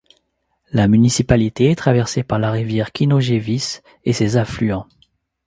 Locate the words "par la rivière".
2.23-2.91